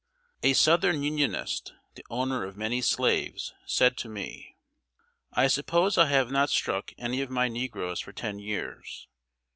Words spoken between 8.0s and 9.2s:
ten years.